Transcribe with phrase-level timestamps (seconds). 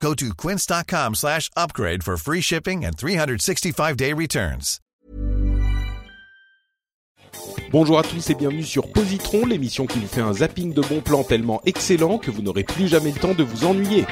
[0.00, 4.80] Go to quince.com slash upgrade for free shipping and 365-day returns.
[7.70, 11.00] Bonjour à tous et bienvenue sur Positron, l'émission qui vous fait un zapping de bons
[11.00, 14.06] plans tellement excellent que vous n'aurez plus jamais le temps de vous ennuyer.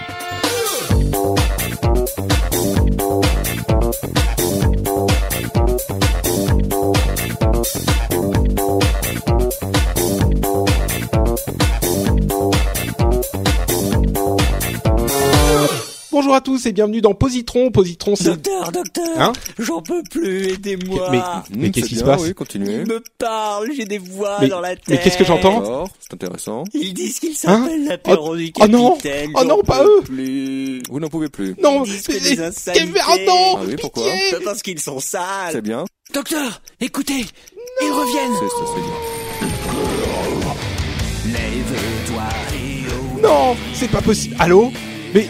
[16.15, 17.73] Bonjour à tous et bienvenue dans Positron.
[17.73, 18.27] Positron, c'est...
[18.27, 21.09] Docteur, docteur, Hein j'en peux plus, aidez-moi.
[21.11, 21.19] Mais,
[21.59, 22.75] mais Mmh, qu'est-ce c'est qui se passe Oui, continuez.
[22.75, 24.85] Ils me parlent, j'ai des voix Mais- dans la tête.
[24.91, 26.63] mais qu'est-ce que j'entends c'est intéressant.
[26.73, 29.33] Ils disent qu'ils s'appellent l'apéro du Oh non capitaine.
[29.35, 30.83] Oh non, pas eux plus.
[30.89, 31.57] Vous n'en pouvez plus.
[31.61, 33.01] Non, mais- des mais- insanités.
[33.09, 35.51] oh non, Ah oui, pourquoi pitié C'est parce qu'ils sont sales.
[35.51, 35.85] C'est bien.
[36.15, 37.27] Docteur, écoutez,
[37.83, 38.35] ils reviennent.
[38.39, 38.83] C'est c'est- c'est
[41.33, 41.39] bien.
[41.41, 42.23] Lève-toi
[42.55, 42.85] et
[43.17, 43.21] oh.
[43.21, 44.37] Non, c'est pas possible.
[44.39, 44.71] Allô?
[45.13, 45.29] Mais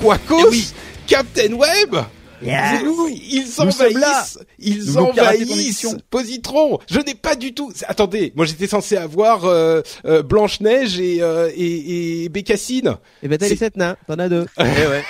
[0.00, 0.72] Quacos Eh oui.
[1.06, 1.96] Captain Web.
[2.42, 5.96] Nous, ils envahissent, ils Nous envahissent.
[6.08, 6.78] Positron.
[6.90, 7.70] Je n'ai pas du tout.
[7.86, 12.96] Attendez, moi j'étais censé avoir euh, euh, Blanche Neige et, euh, et, et Bécassine.
[13.22, 14.46] Et ben t'as les sept nains, t'en as deux.
[14.58, 15.04] Eh ouais.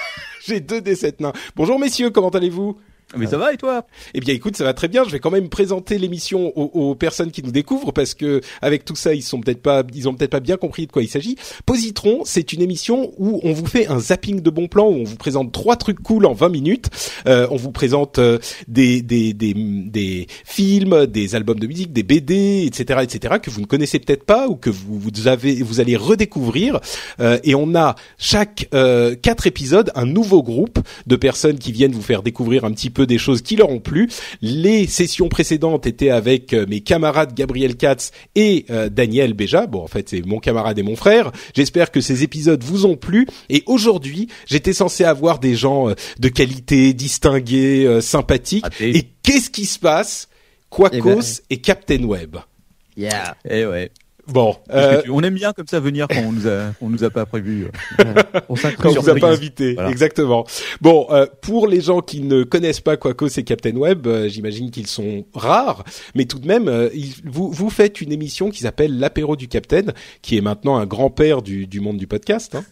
[0.44, 1.32] J'ai deux des sept nains.
[1.54, 2.76] Bonjour messieurs, comment allez-vous?
[3.16, 3.86] Mais ça va et toi?
[4.14, 5.04] Eh bien, écoute, ça va très bien.
[5.04, 8.84] Je vais quand même présenter l'émission aux, aux personnes qui nous découvrent parce que avec
[8.84, 11.08] tout ça, ils sont peut-être pas, ils ont peut-être pas bien compris de quoi il
[11.08, 11.36] s'agit.
[11.66, 15.04] Positron, c'est une émission où on vous fait un zapping de bons plans où on
[15.04, 16.88] vous présente trois trucs cool en 20 minutes.
[17.26, 22.02] Euh, on vous présente euh, des, des des des films, des albums de musique, des
[22.02, 23.34] BD, etc., etc.
[23.42, 26.80] que vous ne connaissez peut-être pas ou que vous vous avez vous allez redécouvrir.
[27.20, 31.92] Euh, et on a chaque euh, quatre épisodes un nouveau groupe de personnes qui viennent
[31.92, 34.08] vous faire découvrir un petit peu des choses qui leur ont plu.
[34.42, 39.66] Les sessions précédentes étaient avec euh, mes camarades Gabriel Katz et euh, Daniel Béja.
[39.66, 41.32] Bon, en fait, c'est mon camarade et mon frère.
[41.54, 43.26] J'espère que ces épisodes vous ont plu.
[43.48, 48.64] Et aujourd'hui, j'étais censé avoir des gens euh, de qualité, distingués, sympathiques.
[48.80, 50.28] Et qu'est-ce qui se passe?
[50.70, 51.22] Quacos Eh ben.
[51.50, 52.36] et Captain Web.
[52.96, 53.36] Yeah.
[53.48, 53.90] Eh ouais.
[54.32, 57.04] Bon, euh, tu- on aime bien comme ça venir quand on nous a, on nous
[57.04, 57.66] a pas prévu.
[58.48, 58.98] On quand s'incruste.
[58.98, 59.90] on vous a pas invité, Voilà.
[59.90, 60.44] exactement.
[60.80, 64.70] Bon, euh, pour les gens qui ne connaissent pas Quacos et Captain Web, euh, j'imagine
[64.70, 68.60] qu'ils sont rares, mais tout de même, euh, ils- vous, vous faites une émission qui
[68.60, 69.86] s'appelle l'apéro du Captain,
[70.22, 72.54] qui est maintenant un grand-père du, du monde du podcast.
[72.56, 72.64] Hein.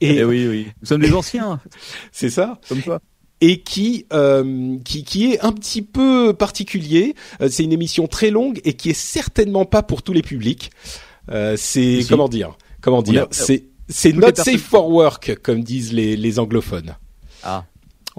[0.00, 0.66] Et Eh oui, oui.
[0.80, 1.60] Nous sommes des anciens,
[2.12, 2.58] c'est ça.
[2.68, 3.00] comme toi.
[3.40, 7.14] Et qui euh, qui qui est un petit peu particulier.
[7.40, 10.70] Euh, c'est une émission très longue et qui est certainement pas pour tous les publics.
[11.30, 12.08] Euh, c'est Si.
[12.08, 16.96] comment dire Comment dire C'est c'est not safe for work comme disent les les anglophones.
[17.42, 17.64] Ah.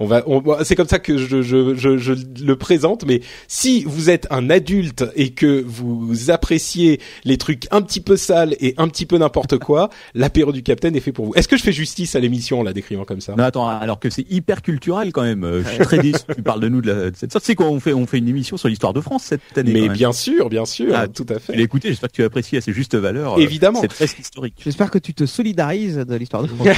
[0.02, 2.12] On va, on, bon, c'est comme ça que je, je, je, je
[2.42, 3.04] le présente.
[3.06, 8.16] Mais si vous êtes un adulte et que vous appréciez les trucs un petit peu
[8.16, 11.34] sales et un petit peu n'importe quoi, l'apéro du Capitaine est fait pour vous.
[11.34, 13.34] Est-ce que je fais justice à l'émission en la décrivant comme ça?
[13.36, 15.44] Non, attends, alors que c'est hyper culturel quand même.
[15.44, 16.18] Euh, Je suis très déçu.
[16.34, 17.44] Tu parles de nous de, la, de cette sorte.
[17.44, 19.72] Tu sais quoi, on fait, on fait une émission sur l'histoire de France cette année.
[19.72, 21.54] Mais bien sûr, bien sûr, Ah, tout à fait.
[21.54, 23.34] l'as écouté, j'espère que tu as apprécié à ses justes valeurs.
[23.38, 23.82] euh, Évidemment.
[23.82, 24.54] Cette fresque historique.
[24.64, 26.68] J'espère que tu te solidarises de l'histoire de France.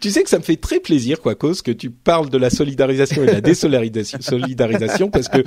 [0.00, 2.50] Tu sais que ça me fait très plaisir, quoi, cause que tu parles de la
[2.50, 5.42] solidarisation et de la désolidarisation, solidarisation, parce que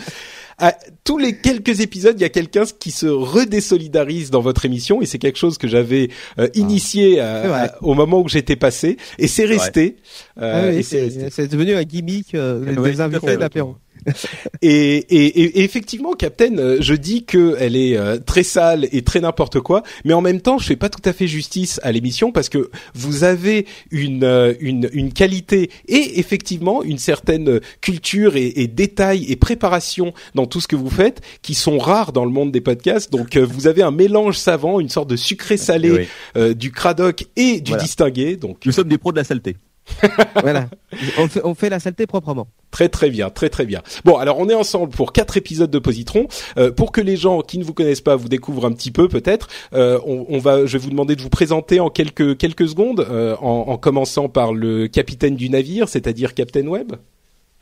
[0.59, 5.01] à tous les quelques épisodes, il y a quelqu'un qui se redésolidarise dans votre émission,
[5.01, 6.09] et c'est quelque chose que j'avais
[6.39, 9.97] euh, initié à- au moment où j'étais passé, et c'est resté.
[10.39, 13.77] euh, Ah oui, c'est devenu un gimmick euh, Ouais, des invités de l'apéro.
[14.61, 19.01] Et, et, et- effectivement, Captain, euh, je dis que elle est euh, très sale et
[19.01, 21.91] très n'importe quoi, mais en même temps, je fais pas tout à fait justice à
[21.91, 28.35] l'émission parce que vous avez une euh, une, une qualité et effectivement une certaine culture
[28.35, 32.25] et, et détail et préparation dans tout ce que vous faites qui sont rares dans
[32.25, 33.11] le monde des podcasts.
[33.11, 36.07] Donc, vous avez un mélange savant, une sorte de sucré salé Eh oui.
[36.37, 37.83] euh, du cradoc et du Voilà.
[37.83, 38.35] distingué.
[38.37, 39.55] Donc, Nous sommes des pros de la saleté.
[40.41, 40.67] voilà.
[41.17, 42.47] On fait, on fait la saleté proprement.
[42.69, 43.81] Très très bien, très très bien.
[44.05, 46.27] Bon, alors on est ensemble pour quatre épisodes de Positron.
[46.57, 49.07] Euh, pour que les gens qui ne vous connaissent pas vous découvrent un petit peu,
[49.07, 52.69] peut-être, euh, on, on va, je vais vous demander de vous présenter en quelques quelques
[52.69, 56.93] secondes, euh, en, en commençant par le capitaine du navire, c'est-à-dire Captain Web.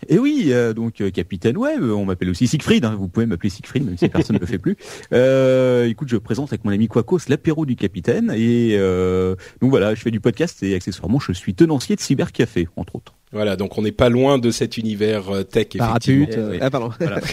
[0.08, 3.50] Et oui, euh, donc euh, Capitaine Web, on m'appelle aussi Siegfried, hein, vous pouvez m'appeler
[3.50, 4.78] Siegfried, même si personne ne le fait plus.
[5.14, 9.94] Euh, écoute, je présente avec mon ami Quacos l'apéro du Capitaine, et euh, donc voilà,
[9.94, 13.14] je fais du podcast et accessoirement je suis tenancier de Cybercafé, entre autres.
[13.34, 15.88] Voilà, donc on n'est pas loin de cet univers euh, tech effectivement.
[15.88, 16.38] Parapute.
[16.38, 16.58] euh, Oui.
[16.62, 16.90] Ah pardon.
[17.00, 17.20] Voilà.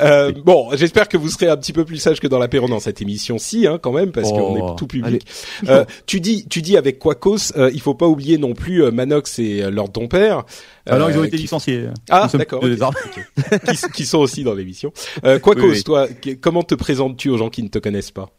[0.00, 2.80] Euh, bon, j'espère que vous serez un petit peu plus sage que dans l'apéro dans
[2.80, 4.36] cette émission-ci, hein, quand même, parce Oh.
[4.36, 5.26] qu'on est tout public.
[5.68, 8.90] Euh, tu dis, tu dis avec Quacos, euh, il faut pas oublier non plus euh,
[8.90, 10.44] Manox et euh, Lord ton père.
[10.86, 11.86] Alors ils ont euh, été qui- licenciés.
[12.10, 14.92] Ah, d'accord, qui, qui sont aussi dans l'émission.
[15.24, 15.82] Euh, Quacos, Oui, oui.
[15.84, 16.08] toi,
[16.40, 18.30] comment te présentes-tu aux gens qui ne te connaissent pas?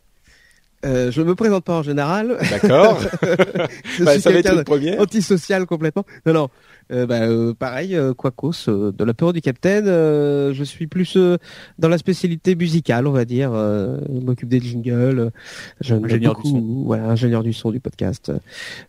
[0.86, 2.38] Euh, je me présente pas en général.
[2.52, 3.00] D'accord.
[3.98, 5.02] Je Bah, suis ça va être quelqu'un une première.
[5.02, 6.06] antisocial complètement.
[6.26, 6.50] Non, non.
[6.94, 9.88] Euh, bah, euh, pareil, euh, Quacos, euh, de l'apéro du Capitaine.
[9.88, 11.38] euh, je suis plus euh,
[11.80, 13.52] dans la spécialité musicale, on va dire.
[13.54, 15.20] Euh, je m'occupe des jingles.
[15.20, 15.30] euh,
[16.04, 18.32] Ingénieur du beaucoup, voilà, ingénieur du son du podcast.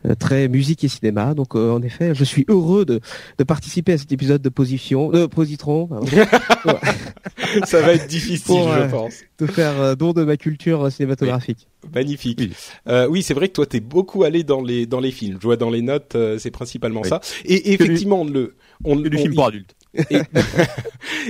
[0.07, 1.35] euh, très musique et cinéma.
[1.35, 3.01] Donc, euh, en effet, je suis heureux de,
[3.39, 5.89] de participer à cet épisode de Position, de Positron,
[7.65, 9.15] ça va être difficile, Pour, je pense.
[9.39, 11.67] de faire euh, don de ma culture cinématographique.
[11.95, 12.39] Magnifique.
[12.41, 12.53] Oui.
[12.89, 15.39] Euh, oui, c'est vrai que toi, t'es beaucoup allé dans les dans les films.
[15.41, 17.09] Je vois dans les notes, euh, c'est principalement Oui.
[17.09, 17.21] ça.
[17.45, 18.55] Et, et Que du- effectivement, on le
[18.85, 19.75] on, Que du on- film pour adultes.
[20.11, 20.21] et,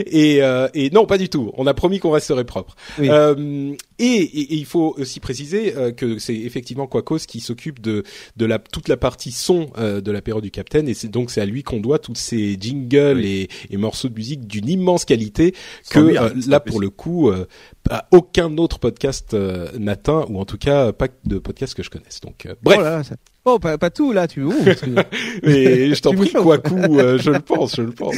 [0.07, 1.51] et, euh, et non, pas du tout.
[1.57, 2.75] On a promis qu'on resterait propre.
[2.99, 3.09] Oui.
[3.11, 8.03] Euh, et, et- il faut aussi préciser euh, que c'est effectivement Quacos qui s'occupe de
[8.37, 11.41] de la toute la partie son euh, de l'apéro du Capitaine, et c'est donc c'est
[11.41, 15.55] à lui qu'on doit tous ces jingles et, et morceaux de musique d'une immense qualité
[15.91, 17.31] que lui, hein, là pour le coup
[18.13, 19.35] aucun autre podcast
[19.79, 22.21] n'atteint ou en tout cas pas de podcast que je connaisse.
[22.21, 22.79] Donc bref.
[22.79, 24.91] Oh là là, ça- Oh, pas, pas tout là, tu ouh, tu-
[25.43, 28.17] Mais je t'en prie, coup, euh, je le pense, je le pense.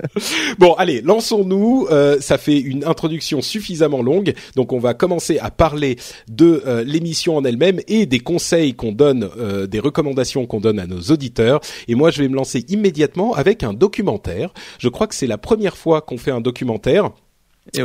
[0.58, 1.88] bon, allez, lançons-nous.
[1.90, 5.96] Euh, ça fait une introduction suffisamment longue, donc on va commencer à parler
[6.28, 10.78] de euh, l'émission en elle-même et des conseils qu'on donne, euh, des recommandations qu'on donne
[10.78, 11.60] à nos auditeurs.
[11.88, 14.54] Et moi, je vais me lancer immédiatement avec un documentaire.
[14.78, 17.10] Je crois que c'est la première fois qu'on fait un documentaire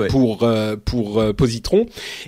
[0.09, 1.85] Pour euh, pour euh, Positron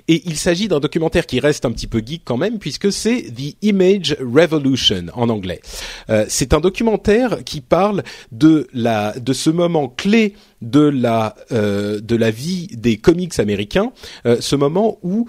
[0.08, 3.22] et il s'agit d'un documentaire qui reste un petit peu geek quand même puisque c'est
[3.30, 5.60] The Image Revolution en anglais.
[6.08, 12.00] Euh, c'est un documentaire qui parle de la de ce moment clé de la euh,
[12.00, 13.92] de la vie des comics américains,
[14.26, 15.26] euh, ce moment où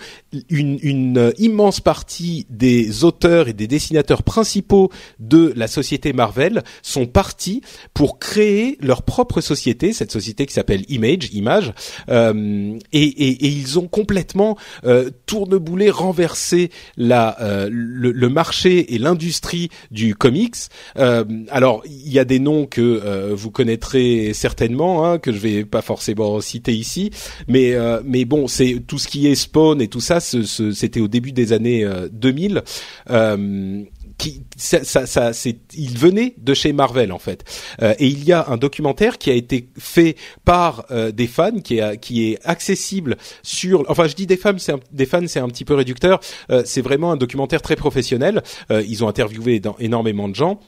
[0.49, 7.07] une, une immense partie des auteurs et des dessinateurs principaux de la société Marvel sont
[7.07, 7.61] partis
[7.93, 11.73] pour créer leur propre société, cette société qui s'appelle Image, Image,
[12.09, 18.93] euh, et, et, et ils ont complètement euh, tourneboulé, renversé la euh, le, le marché
[18.93, 20.55] et l'industrie du comics.
[20.97, 25.65] Euh, alors il y a des noms que vous connaîtrez certainement, hein, que je vais
[25.65, 27.09] pas forcément citer ici,
[27.47, 31.07] mais euh, mais bon c'est tout ce qui est Spawn et tout ça, c'était au
[31.07, 32.61] début des années euh, 2000.
[33.09, 33.83] Euh,
[34.19, 35.31] qui, ça, ça, ça,
[35.75, 37.43] il venait de chez Marvel en fait.
[37.81, 40.15] Euh, et il y a un documentaire qui a été fait
[40.45, 43.83] par euh, des fans, qui est, qui est accessible sur.
[43.89, 46.19] Enfin, je dis des fans, c'est des fans, c'est un petit peu réducteur.
[46.51, 48.43] Euh, c'est vraiment un documentaire très professionnel.
[48.69, 50.59] Euh, ils ont interviewé dans- énormément de gens.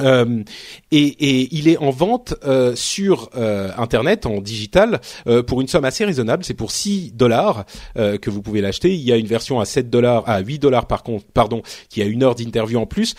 [0.00, 0.42] Euh,
[0.90, 5.68] et, et il est en vente euh, sur euh, internet en digital euh, pour une
[5.68, 6.44] somme assez raisonnable.
[6.44, 7.64] C'est pour 6 dollars
[7.96, 8.94] euh, que vous pouvez l'acheter.
[8.94, 12.02] Il y a une version à 7 dollars, à 8 dollars par contre, pardon, qui
[12.02, 13.14] a une heure d'interview en plus.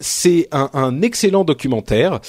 [0.00, 2.20] C'est un, un excellent documentaire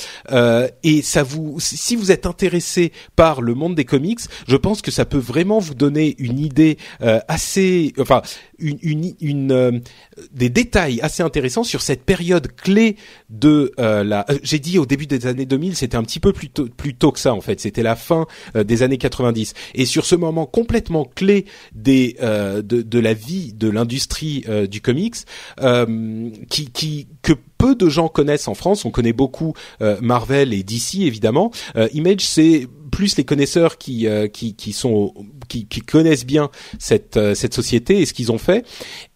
[0.83, 4.91] et ça vous, si vous êtes intéressé par le monde des comics, je pense que
[4.91, 6.77] ça peut vraiment vous donner une idée
[7.27, 8.21] assez, enfin,
[8.59, 9.81] une, une, une
[10.31, 12.95] des détails assez intéressants sur cette période clé
[13.29, 14.25] de euh, la.
[14.29, 16.95] euh, J'ai dit au début des années 2000, c'était un petit peu plus tôt, plus
[16.95, 17.59] tôt que ça en fait.
[17.59, 18.25] C'était la fin
[18.55, 19.53] euh, des années 90.
[19.75, 24.67] Et sur ce moment complètement clé des euh, de, de la vie de l'industrie euh,
[24.67, 25.15] du comics,
[26.49, 28.85] qui, qui que peu de gens connaissent en France.
[28.85, 29.53] On connaît beaucoup
[30.01, 31.51] Marvel et DC évidemment.
[31.93, 35.13] Image, c'est plus les connaisseurs qui qui qui sont
[35.47, 36.49] qui, qui connaissent bien
[36.79, 38.65] cette cette société et ce qu'ils ont fait.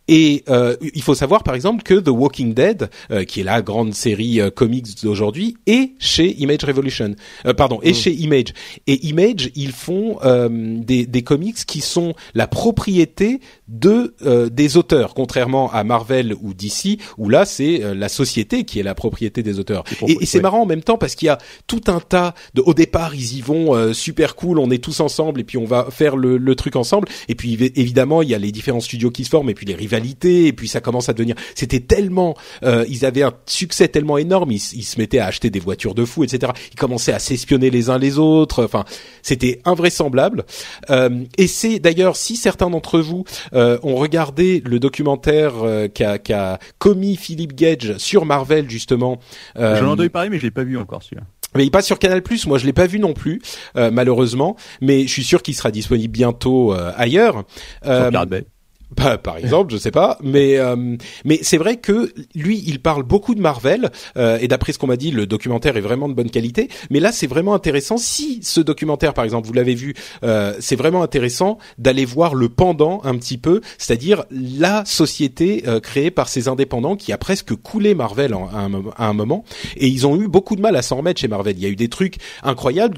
[0.07, 3.61] Et euh, il faut savoir par exemple que The Walking Dead, euh, qui est la
[3.61, 7.15] grande série euh, comics d'aujourd'hui, est chez Image Revolution.
[7.45, 8.47] Euh, pardon, est chez Image.
[8.87, 13.39] Et Image, ils font euh, des, des comics qui sont la propriété
[13.69, 18.65] de euh, des auteurs, contrairement à Marvel ou DC, où là c'est euh, la société
[18.65, 19.83] qui est la propriété des auteurs.
[20.07, 22.61] Et, c'est marrant en même temps parce qu'il y a tout un tas de.
[22.65, 25.65] Au départ, ils y vont euh, super cool, on est tous ensemble et puis on
[25.65, 27.07] va faire le, le truc ensemble.
[27.29, 29.65] Et puis évi- évidemment, il y a les différents studios qui se forment et puis
[29.65, 30.00] les rivalités
[30.47, 31.35] et puis ça commence à devenir.
[31.55, 35.49] C'était tellement, euh, ils avaient un succès tellement énorme, ils, ils se mettaient à acheter
[35.49, 36.51] des voitures de fou, etc.
[36.71, 38.63] Ils commençaient à s'espionner les uns les autres.
[38.63, 38.85] Enfin,
[39.21, 40.45] c'était invraisemblable.
[40.89, 46.17] Euh, et c'est d'ailleurs si certains d'entre vous euh, ont regardé le documentaire euh, qu'a
[46.17, 49.19] qu'a commis Philippe Gage sur Marvel justement.
[49.57, 51.23] euh, J'en ai entendu parler, mais je l'ai pas vu encore celui-là.
[51.55, 52.21] mais il passe sur Canal+.
[52.47, 53.41] Moi, je l'ai pas vu non plus,
[53.75, 54.55] euh, malheureusement.
[54.81, 57.43] Mais je suis sûr qu'il sera disponible bientôt euh, ailleurs.
[57.83, 58.45] Sur Euh, Pirate Bay.
[58.95, 63.03] Bah, par exemple, je sais pas, mais euh, mais c'est vrai que lui, il parle
[63.03, 66.13] beaucoup de Marvel euh, et d'après ce qu'on m'a dit, le documentaire est vraiment de
[66.13, 66.67] bonne qualité.
[66.89, 67.95] Mais là, c'est vraiment intéressant.
[67.97, 69.93] Si ce documentaire, par exemple, vous l'avez vu,
[70.23, 75.79] euh, c'est vraiment intéressant d'aller voir le pendant un petit peu, c'est-à-dire la société euh,
[75.79, 79.13] créée par ces indépendants qui a presque coulé Marvel en- à, un, mom- à un
[79.13, 79.45] moment.
[79.77, 81.55] Et ils ont eu beaucoup de mal à s'en remettre chez Marvel.
[81.57, 82.97] Il y a eu des trucs incroyables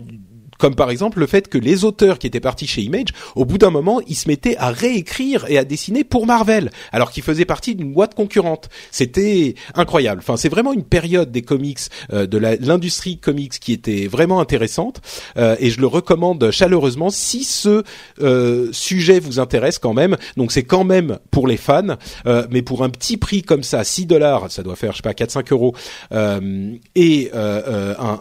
[0.58, 3.58] comme par exemple le fait que les auteurs qui étaient partis chez Image, au bout
[3.58, 7.46] d'un moment, ils se mettaient à réécrire et à dessiner pour Marvel, alors qu'ils faisaient
[7.46, 8.70] partie d'une boîte concurrente.
[8.92, 10.22] C'était incroyable.
[10.22, 11.80] Enfin, c'est vraiment une période des comics,
[12.12, 15.02] euh, de l'industrie comics qui était vraiment intéressante,
[15.38, 17.84] euh, et je le recommande chaleureusement si ce
[18.22, 20.18] euh, sujet vous intéresse quand même.
[20.38, 23.84] Donc c'est quand même pour les fans, euh, mais pour un petit prix comme ça,
[23.84, 25.76] 6 dollars, ça doit faire je sais pas 4-5 euros,
[26.14, 28.20] euh, et euh, un,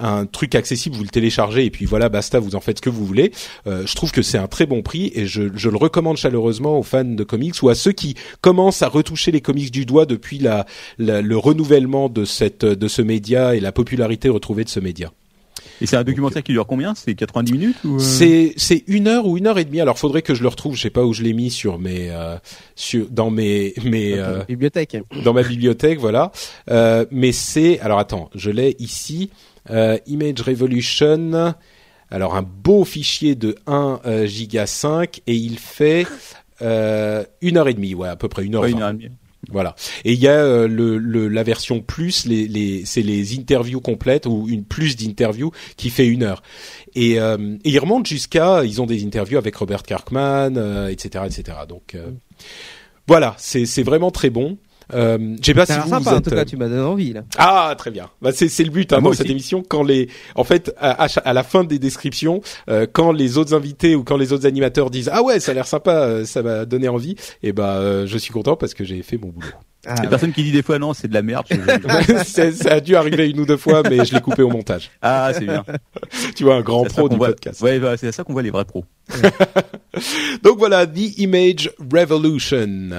[0.00, 2.82] un, un truc accessible, vous le téléchargez et puis voilà, basta, vous en faites ce
[2.82, 3.32] que vous voulez.
[3.66, 6.78] Euh, je trouve que c'est un très bon prix et je, je le recommande chaleureusement
[6.78, 10.06] aux fans de comics ou à ceux qui commencent à retoucher les comics du doigt
[10.06, 10.66] depuis la,
[10.98, 15.12] la- le renouvellement de cette de ce média et la popularité retrouvée de ce média.
[15.82, 16.94] Et c'est un documentaire qui dure combien?
[16.94, 17.98] C'est 90 minutes ou euh?
[17.98, 19.80] C'est c'est une heure ou une heure et demie.
[19.80, 20.74] Alors faudrait que je le retrouve.
[20.76, 22.36] Je sais pas où je l'ai mis sur mes euh,
[22.76, 24.96] sur dans mes mes euh, Bibliothèque.
[25.24, 26.32] dans ma bibliothèque, voilà.
[26.70, 29.30] Euh, mais c'est alors attends, je l'ai ici.
[29.68, 31.54] Euh, Image Revolution.
[32.10, 36.06] Alors un beau fichier de 1 euh, giga 5 et il fait
[36.62, 38.62] euh, une heure et demie, ouais, à peu près une heure.
[38.62, 39.10] Ouais, une heure et demie.
[39.50, 39.74] Voilà.
[40.04, 43.80] Et il y a euh, le, le- la version plus, les, les, c'est les interviews
[43.80, 46.42] complètes ou une plus d'interviews qui fait une heure.
[46.94, 51.58] Et, et ils remontent jusqu'à, ils ont des interviews avec Robert Kirkman, etc., etc.
[51.68, 51.96] Donc
[53.06, 54.58] voilà, c'est vraiment très bon.
[54.94, 56.56] Euh, je sais pas si vous, l'air vous sympa, en êtes, tout euh, cas, tu
[56.56, 57.22] m'as donné envie, là.
[57.38, 58.08] ah très bien.
[58.22, 61.02] Bah, c'est c'est le but hein, moi dans cette émission quand les en fait à,
[61.02, 64.32] à cha- à la fin des descriptions euh, quand les autres invités ou quand les
[64.32, 67.52] autres animateurs disent ah ouais ça a l'air sympa euh, ça m'a donné envie et
[67.52, 69.46] ben euh, je suis content parce que j'ai fait mon boulot.
[69.86, 70.08] Ah, Il y a ouais.
[70.10, 71.46] personne qui dit des fois non, c'est de la merde.
[71.50, 74.50] je- C'est- ça a dû arriver une ou deux fois mais je l'ai coupé au
[74.50, 74.90] montage.
[75.00, 75.64] Ah, c'est bien.
[76.36, 77.60] Tu vois un grand C'est pro du voit- podcast.
[77.62, 78.84] Ouais, bah, c'est à ça qu'on voit les vrais pros.
[80.42, 82.90] Donc voilà The Image Revolution.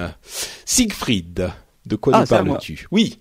[0.64, 1.50] Siegfried,
[1.86, 2.86] de quoi Ah, nous c'est parles-tu?
[2.90, 3.18] Oui.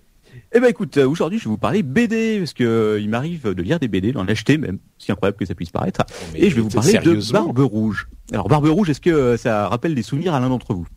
[0.53, 3.53] Eh ben écoute, euh, aujourd'hui je vais vous parler BD parce que euh, il m'arrive
[3.53, 6.01] de lire des BD, d'en acheter même, si incroyable que ça puisse paraître.
[6.35, 8.07] Et je vais vous parler de Barbe Rouge.
[8.33, 10.87] Alors Barbe Rouge, est-ce que euh, ça rappelle des souvenirs à l'un d'entre vous?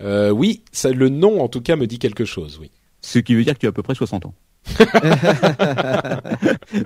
[0.00, 2.58] Euh, oui, ça, le nom en tout cas me dit quelque chose.
[2.60, 2.70] Oui.
[3.00, 4.34] Ce qui veut dire que tu as à peu près 60 ans.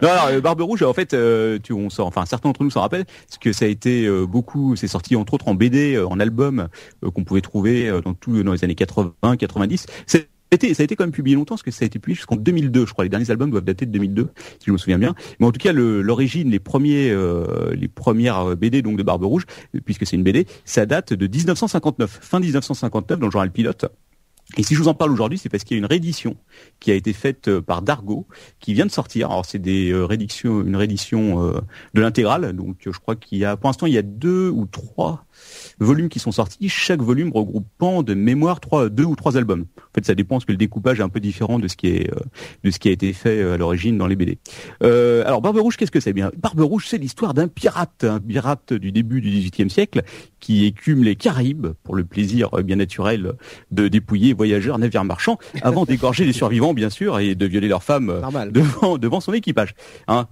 [0.03, 2.71] non, alors, euh, Barbe Rouge, en fait, euh, tu, on s'en- enfin, certains d'entre nous
[2.71, 5.95] s'en rappellent, parce que ça a été euh, beaucoup, c'est sorti entre autres en BD,
[5.97, 6.69] euh, en album,
[7.05, 9.87] euh, qu'on pouvait trouver euh, dans tout, dans les années 80, 90.
[10.07, 10.21] Ça a
[10.55, 12.37] été, ça a été quand même publié longtemps, parce que ça a été publié jusqu'en
[12.37, 13.05] 2002, je crois.
[13.05, 14.29] Les derniers albums doivent dater de 2002,
[14.59, 15.15] si je me souviens bien.
[15.41, 19.25] Mais en tout cas, l'origine, les premiers, euh, les premières euh, BD donc de Barbe
[19.25, 19.47] Rouge,
[19.85, 23.87] puisque c'est une BD, ça date de 1959, fin 1959, dans le journal Pilote.
[24.59, 26.37] Et si je vous en parle aujourd'hui, c'est parce qu'il y a une réédition
[26.81, 28.27] qui a été faite euh, par Dargo,
[28.61, 29.31] qui vient de sortir.
[29.31, 31.63] Alors c'est des une réédition
[31.95, 32.53] de l'intégrale.
[32.53, 35.25] Donc je crois qu'il y a, pour l'instant, il y a deux ou trois
[35.79, 36.69] volumes qui sont sortis.
[36.69, 39.67] Chaque volume regroupant de mémoire trois, deux ou trois albums.
[39.79, 41.89] En fait, ça dépend parce que le découpage est un peu différent de ce qui
[41.89, 42.21] est, euh,
[42.65, 44.39] de ce qui a été fait euh, à l'origine dans les BD.
[44.83, 46.31] Euh, alors Barbe Rouge, qu'est-ce que c'est bien?
[46.37, 50.03] Barbe Rouge, c'est l'histoire d'un pirate, un pirate du début du XVIIIe siècle
[50.41, 53.33] qui écume les Caraïbes pour le plaisir euh, bien naturel
[53.71, 57.83] de dépouiller voyageurs, navires marchands, avant d'égorger les survivants, bien sûr, et de violer leurs
[57.83, 58.21] femmes
[58.51, 59.75] devant, devant son équipage.
[60.09, 60.27] Hein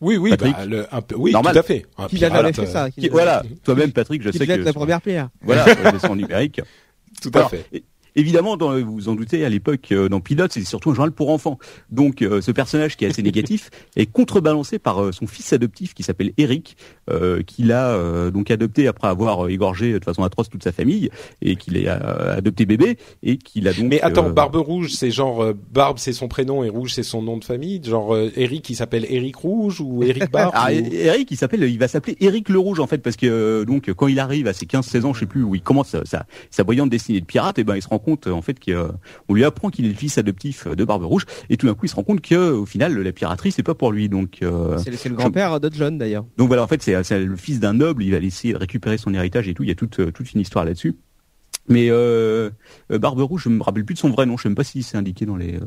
[0.00, 0.54] Oui, oui, Patrick.
[0.56, 1.52] bah, le- un peu, oui, Normal.
[1.54, 1.86] tout à fait.
[1.96, 4.52] Un Qui l'a pirate, fait ça qui qui- l'a- voilà, toi-même, Patrick, je sais que
[4.52, 5.30] la première pierre.
[5.42, 6.60] voilà, descend en numérique.
[7.22, 7.64] Tout à Alors, fait.
[7.72, 7.82] é-
[8.16, 11.12] Évidemment, dans, vous vous en doutez, à l'époque, euh, dans Pilote, c'est surtout un journal
[11.12, 11.58] pour enfants.
[11.90, 15.92] Donc, euh, ce personnage qui est assez négatif est contrebalancé par euh, son fils adoptif
[15.94, 16.76] qui s'appelle Eric,
[17.10, 20.72] euh, qu'il a euh, donc adopté après avoir euh, égorgé de façon atroce toute sa
[20.72, 21.10] famille
[21.42, 23.86] et qu'il a euh, adopté bébé et qu'il a donc.
[23.90, 27.22] Mais attends, Barbe Rouge, c'est genre euh, Barbe, c'est son prénom et Rouge, c'est son
[27.22, 27.80] nom de famille?
[27.84, 30.54] Genre euh, Eric, il s'appelle Eric Rouge ou Eric Barbe.
[30.58, 33.26] Ah, ou- Eric, il s'appelle, il va s'appeler Eric le Rouge en fait parce que
[33.26, 35.88] euh, donc quand il arrive à ses 15-16 ans, je sais plus où il commence
[35.88, 38.42] sa, sa, sa brillante destinée de pirate, et ben il se rend compte euh, en
[38.42, 41.74] fait qu'on lui apprend qu'il est le fils adoptif de Barbe Rouge et tout d'un
[41.74, 44.38] coup il se rend compte que au final la piraterie c'est pas pour lui donc
[44.42, 46.24] euh, C'est le- grand-père de John, d'ailleurs.
[46.38, 49.12] donc voilà en fait c'est le fils d'un noble, il va essayer de récupérer son
[49.12, 50.94] héritage et tout, il y a toute euh, toute une histoire là-dessus.
[51.68, 52.50] Mais euh,
[52.92, 54.62] euh, Barbe Rouge, je me rappelle plus de son vrai nom, je sais même pas
[54.62, 55.56] si c'est indiqué dans les.
[55.56, 55.60] euh,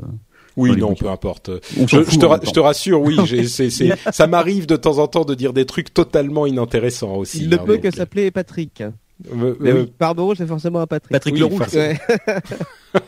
[0.55, 1.05] Oui, dans les non, bouquins.
[1.05, 1.49] peu importe.
[1.75, 3.17] Je, te, ra- je rassure, oui,
[4.13, 7.39] ça m'arrive de temps en temps de dire des trucs totalement inintéressants aussi.
[7.43, 8.81] Il ne hein, peut que s'appeler Patrick.
[9.31, 9.93] Euh, Mais euh, oui.
[9.99, 11.11] Barbe Rouge, c'est forcément un Patrick.
[11.11, 11.57] Patrick oui, le Rouge.
[11.59, 11.83] forcément.
[11.83, 11.97] Ouais.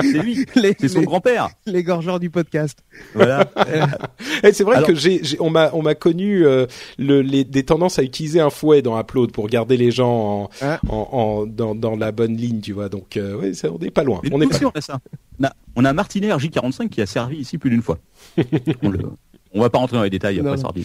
[0.00, 0.46] C'est lui.
[0.78, 1.48] C'est son grand-père.
[1.66, 2.78] les gorgeurs du podcast.
[3.14, 3.50] Voilà.
[4.44, 7.42] Eh, c'est vrai Alors- que j'ai, j'ai- on m'a, on m'a connu euh, le, les,
[7.42, 11.46] des tendances à utiliser un fouet dans Upload pour garder les gens en, en, en-
[11.46, 12.88] dans, dans la bonne ligne, tu vois.
[12.88, 14.20] Donc, euh, ouais, ça, on n'est pas loin.
[14.22, 15.00] Mais On est pas aussi, on a ça.
[15.40, 17.98] On a, on a un Martinet RJ45 qui a servi ici plus d'une fois.
[18.82, 19.00] on, le,
[19.58, 20.84] on va pas rentrer dans les détails après sortir.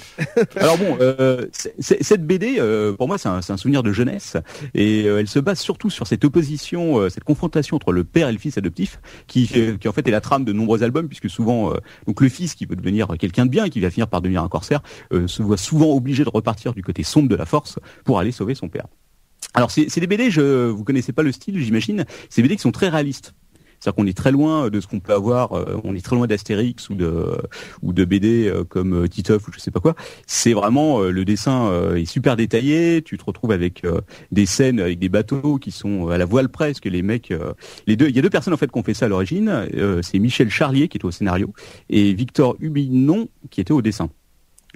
[0.55, 4.37] Alors bon, euh, cette BD, euh, pour moi, c'est un, souvenir de jeunesse
[4.73, 8.31] et euh, elle se base surtout sur cette opposition, cette confrontation entre le père et
[8.31, 9.47] le fils adoptif, qui,
[9.79, 11.73] qui en fait est la trame de nombreux albums, puisque souvent,
[12.07, 14.49] donc le fils qui veut devenir quelqu'un de bien, qui va finir par devenir un
[14.49, 18.31] corsaire, se voit souvent obligé de repartir du côté sombre de la force pour aller
[18.31, 18.87] sauver son père.
[19.53, 22.05] Alors c'est c'est des BD, je, vous connaissez pas le style, j'imagine.
[22.29, 23.33] C'est des BD qui sont très réalistes.
[23.83, 26.25] C'est-à-dire qu'on est très loin de ce qu'on peut avoir, euh, on est très loin
[26.25, 27.37] d'Astérix ou de
[27.81, 29.93] ou de BD euh, comme euh, Titeuf ou je sais pas quoi.
[30.25, 33.01] C'est vraiment euh, le dessin euh, est super détaillé.
[33.01, 33.99] Tu te retrouves avec euh,
[34.31, 36.85] des scènes avec des bateaux qui sont à la voile presque.
[36.85, 37.51] Les mecs, euh,
[37.85, 39.49] les deux, il y a deux personnes en fait qui ont fait ça à l'origine.
[39.49, 41.53] Euh, c'est Michel Charlier qui était au scénario
[41.89, 44.09] et Victor Hubinon qui était au dessin.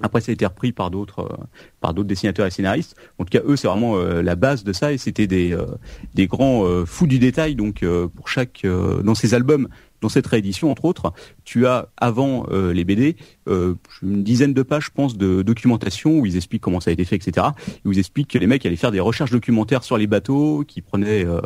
[0.02, 1.44] Après, ça a été repris par d'autres, euh,
[1.80, 2.96] par d'autres dessinateurs et scénaristes.
[3.18, 5.66] En tout cas, eux, c'est vraiment euh, la base de ça, et c'était des, euh,
[6.14, 7.54] des grands fous du détail.
[7.54, 8.64] Donc, pour chaque,
[9.02, 9.68] dans ces albums,
[10.00, 11.12] dans cette réédition, entre autres,
[11.44, 13.16] tu as avant euh, les BD
[13.48, 16.92] euh, une dizaine de pages, je pense, de documentation où ils expliquent comment ça a
[16.92, 17.48] été fait, etc.
[17.84, 20.82] Où ils expliquent que les mecs allaient faire des recherches documentaires sur les bateaux, qui
[20.82, 21.40] prenaient, euh,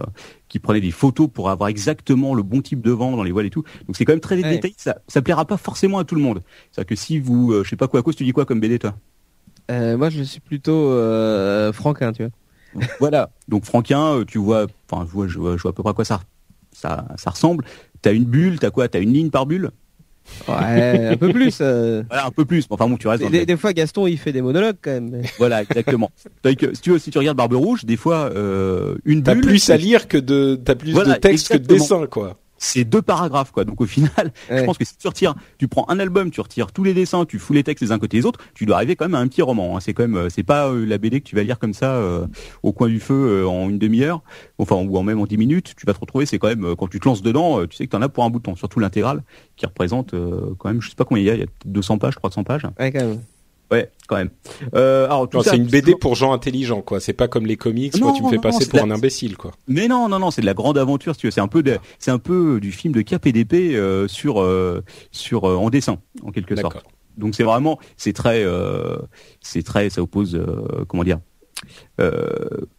[0.48, 3.46] qui prenaient des photos pour avoir exactement le bon type de vent dans les voiles
[3.46, 3.64] et tout.
[3.86, 4.50] Donc, c'est quand même très Ouais.
[4.50, 4.74] détaillé.
[4.76, 6.42] Ça, ça plaira pas forcément à tout le monde.
[6.70, 8.60] C'est-à-dire que si vous, euh, je sais pas quoi, à cause, tu dis quoi comme
[8.60, 8.94] BD, toi?
[9.70, 12.32] Euh, moi, je suis plutôt euh, franquin, tu vois.
[13.00, 13.30] Voilà.
[13.48, 15.94] Donc Franquin, tu vois, enfin, je vois, je vois, je vois à peu près à
[15.94, 16.20] quoi ça,
[16.72, 17.64] ça, ça ressemble.
[18.02, 19.70] T'as une bulle, t'as quoi T'as une ligne par bulle?
[20.48, 21.58] Ouais, un peu plus.
[21.60, 22.02] euh.
[22.08, 22.64] Voilà, un peu plus.
[22.70, 24.76] mais Enfin bon, tu restes dans le Des, des fois, Gaston, il fait des monologues
[24.80, 25.10] quand même.
[25.10, 26.10] mais- Voilà, exactement.
[26.44, 29.44] Que, si tu veux, si tu regardes Barbe Rouge, des fois, euh, une T'as bulle,
[29.44, 32.38] plus à lire que de, t'as plus Voilà, de texte que de dessin, quoi.
[32.64, 33.64] C'est deux paragraphes, quoi.
[33.64, 36.70] Donc au final, je pense que si tu retires, tu prends un album, tu retires
[36.72, 38.94] tous les dessins, tu fous les textes les uns côté les autres, tu dois arriver
[38.96, 39.76] quand même à un petit roman.
[39.76, 39.80] hein.
[39.80, 41.94] C'est quand même, euh, c'est pas euh, la BD que tu vas lire comme ça
[41.94, 42.26] euh,
[42.62, 44.22] au coin du feu euh, en une demi-heure,
[44.58, 45.74] enfin ou en même en dix minutes.
[45.76, 47.86] Tu vas te retrouver, c'est quand même euh, quand tu te lances dedans, tu sais
[47.86, 48.54] que t'en as pour un bout de temps.
[48.56, 49.22] Surtout l'intégrale
[49.56, 51.46] qui représente euh, quand même, je sais pas combien il y a, il y a
[51.46, 52.66] peut-être 200 pages, 300 pages.
[52.78, 53.20] Ouais, quand même.
[53.72, 54.30] Ouais, quand même.
[54.74, 57.00] Euh, alors tout c'est une BD pour gens intelligents, quoi.
[57.00, 58.90] C'est pas comme les comics, Non, moi, tu me fais non, passer pour la- un
[58.90, 59.52] imbécile, quoi.
[59.66, 61.30] Mais non, non, non, c'est de la grande aventure, si tu veux.
[61.30, 64.42] C'est un peu, de- c'est un peu du film de Cap et d'épée euh, sur,
[64.42, 66.84] euh, sur euh, en dessin, en quelque sorte.
[67.16, 68.96] Donc c'est vraiment, c'est très, euh,
[69.40, 71.18] c'est très, ça oppose, euh, comment dire,
[72.00, 72.28] euh,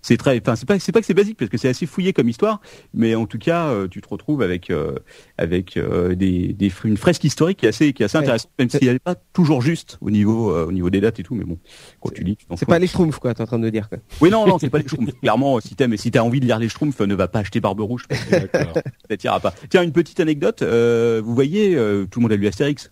[0.01, 2.13] c'est très, enfin c'est pas, c'est pas que c'est basique parce que c'est assez fouillé
[2.13, 2.61] comme histoire,
[2.93, 4.93] mais en tout cas euh, tu te retrouves avec, euh,
[5.37, 8.23] avec euh, des, des, fr- une fresque historique qui est assez, qui est assez Ouais.
[8.23, 11.19] intéressante, même si elle n'est pas toujours juste au niveau, euh, au niveau des dates
[11.19, 11.57] et tout, mais bon,
[12.01, 13.71] quand tu lis, tu t'en C'est pas les Schtroumpfs, quoi, t'es en train de me
[13.71, 13.97] dire, quoi.
[14.21, 15.13] Oui, non, non, c'est pas les Schtroumpfs.
[15.21, 17.79] Clairement, si t'aimes, si t'as envie de lire les Schtroumpfs, ne va pas acheter Barbe
[17.81, 18.05] Rouge.
[18.07, 18.73] parce que D'accord.
[19.09, 19.53] Ça t'ira pas.
[19.69, 20.61] Tiens, une petite anecdote.
[20.61, 22.91] euh, vous voyez, euh, tout le monde a lu Astérix?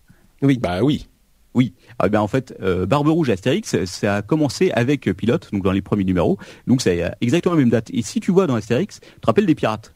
[0.60, 1.06] bah oui.
[1.54, 1.74] Oui.
[1.98, 5.48] Ah, ben en fait, euh, Barbe Rouge et Astérix, ça a commencé avec euh, Pilote,
[5.52, 6.38] donc dans les premiers numéros.
[6.66, 7.90] Donc c'est exactement la même date.
[7.92, 9.94] Et si tu vois dans Astérix, tu te rappelles des pirates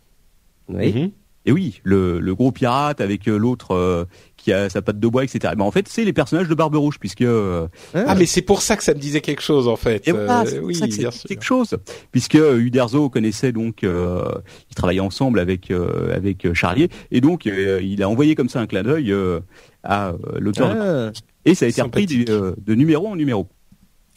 [0.69, 1.12] Oui.
[1.49, 4.05] Et oui, le, le gros pirate avec euh, l'autre euh,
[4.37, 5.55] qui a sa patte de bois, etc.
[5.57, 8.62] Ben en fait, c'est les personnages de Barbe Rouge, puisque euh, Ah, mais c'est pour
[8.62, 10.09] ça que ça me disait quelque chose, en fait.
[10.09, 11.29] Et voilà, Euh, c'est oui, ça que c'est bien sûr.
[11.29, 11.77] quelque chose.
[12.11, 14.25] Puisque euh, Uderzo connaissait donc, euh,
[14.71, 18.49] il travaillait ensemble avec euh, avec euh, Charlier, et donc euh, il a envoyé comme
[18.49, 19.38] ça un clin d'œil euh,
[19.85, 20.75] à euh, l'auteur.
[20.75, 21.12] de- Ah,
[21.46, 23.48] Et ça a été repris euh, de numéro en numéro.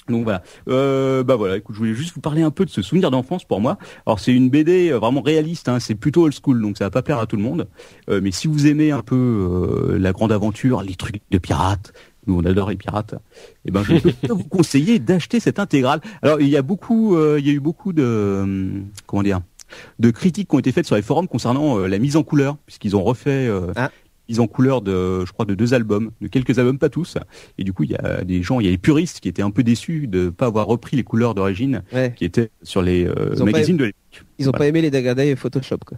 [0.10, 0.44] Donc voilà.
[0.68, 1.58] Euh, bah voilà.
[1.58, 3.78] Écoute, je voulais juste vous parler un peu de ce souvenir d'enfance pour moi.
[4.06, 5.70] Alors c'est une BD euh, vraiment réaliste.
[5.70, 7.68] Hein, c'est plutôt old school, donc ça va pas plaire à tout le monde.
[8.10, 11.94] Euh, mais si vous aimez un peu euh, la grande aventure, les trucs de pirates,
[12.28, 13.16] nous on adore les pirates.
[13.66, 16.02] Eh ben je peux vous conseiller d'acheter cette intégrale.
[16.22, 19.42] Alors il y a beaucoup, il y a eu beaucoup de euh, comment dire
[20.00, 22.96] de critiques qui ont été faites sur les forums concernant la mise en couleur, puisqu'ils
[22.96, 23.92] ont refait Ah.
[24.30, 27.18] Mise en couleur de, je crois, de deux albums, de quelques albums, pas tous.
[27.58, 29.42] Et du coup, il y a des gens, il y a les puristes qui étaient
[29.42, 32.14] un peu déçus de pas avoir repris les couleurs d'origine ouais.
[32.16, 34.26] qui étaient sur les euh, magazines de l'époque.
[34.38, 34.58] Ils ont Voilà.
[34.60, 35.98] pas aimé les dégradés et Photoshop, quoi.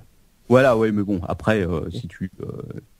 [0.49, 2.45] Voilà, ouais, mais bon, après, euh, si tu euh,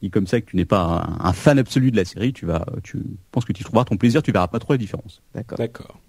[0.02, 2.46] dis comme ça que tu n'es pas un, un fan absolu de la série, tu
[2.46, 3.00] vas, tu
[3.32, 5.22] penses que tu trouveras ton plaisir, tu verras pas trop la différence.
[5.36, 5.58] D'accord.
[5.58, 6.00] D'accord.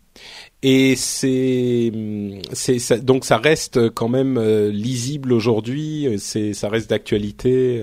[0.62, 1.90] Et c'est,
[2.52, 6.06] c'est donc ça reste quand même euh, lisible aujourd'hui.
[6.18, 7.82] C'est, ça reste d'actualité.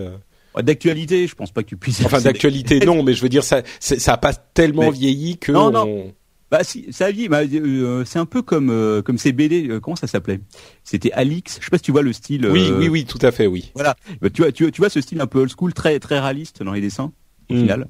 [0.58, 2.04] D'actualité, je pense pas que tu puisses.
[2.06, 5.52] Enfin, d'actualité, non, mais je veux dire ça, ça a pas tellement Mais- vieilli que.
[5.52, 5.84] Non, non.
[5.88, 6.14] on-
[6.52, 7.30] Bah si, ça a vieilli.
[7.30, 9.68] Bah, euh, c'est un peu comme euh, comme ces BD.
[9.70, 10.40] euh, comment ça s'appelait?
[10.84, 11.58] C'était Alix.
[11.60, 12.48] Je sais pas si tu vois le style.
[12.48, 13.72] Oui, euh, oui, oui, tout à fait, oui.
[13.76, 13.96] Voilà.
[14.22, 16.20] Bah, tu vois, tu, vois- tu vois ce style un peu old school, très très
[16.20, 17.12] réaliste dans les dessins
[17.50, 17.60] au Mm.
[17.60, 17.88] final.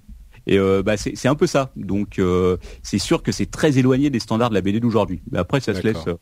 [0.48, 1.72] Et euh, bah c'est c'est un peu ça.
[1.78, 5.22] Donc euh, c'est sûr que c'est très éloigné des standards de la BD d'aujourd'hui.
[5.32, 6.16] Mais après ça se laisse, euh,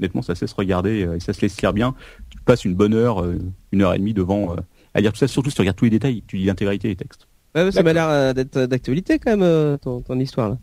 [0.00, 1.94] honnêtement, ça se laisse regarder euh, et ça se laisse lire bien.
[2.30, 3.38] Tu passes une bonne heure, euh,
[3.72, 4.56] une heure et demie devant euh,
[4.98, 5.26] à lire tout ça.
[5.28, 7.26] Surtout si tu regardes tous les détails, tu lis l'intégralité des textes.
[7.54, 8.10] Ouais, ça m'a D'accord.
[8.10, 10.58] l'air euh, d'être d'actualité quand même euh, ton, ton histoire là.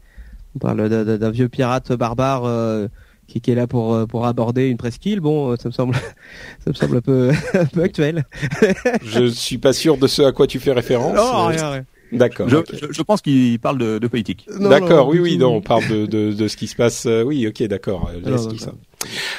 [0.55, 2.87] On parle d'un- vieux pirate barbare euh,
[3.27, 5.19] qui, qui est là pour euh, pour aborder une presqu'île.
[5.19, 5.95] Bon, euh, ça me semble
[6.63, 8.25] ça me semble un peu un peu actuel.
[9.03, 11.15] Je suis pas sûr de ce à quoi tu fais référence.
[11.15, 11.85] Non, Euh, rien, rien.
[12.11, 12.47] D'accord.
[12.47, 14.47] Je, je, je pense qu'il parle de, de politique.
[14.59, 17.07] D'accord, oui, oui, non, on parle de, de, de ce qui se passe.
[17.07, 18.11] euh, oui, ok, d'accord.
[18.13, 18.37] euh.